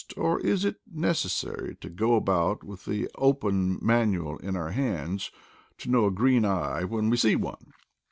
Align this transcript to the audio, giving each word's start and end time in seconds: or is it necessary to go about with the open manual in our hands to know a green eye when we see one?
or 0.17 0.39
is 0.39 0.65
it 0.65 0.77
necessary 0.91 1.75
to 1.75 1.87
go 1.87 2.15
about 2.15 2.63
with 2.63 2.85
the 2.85 3.07
open 3.19 3.77
manual 3.83 4.37
in 4.39 4.55
our 4.55 4.71
hands 4.71 5.29
to 5.77 5.91
know 5.91 6.07
a 6.07 6.11
green 6.11 6.43
eye 6.43 6.83
when 6.83 7.07
we 7.07 7.15
see 7.15 7.35
one? 7.35 7.71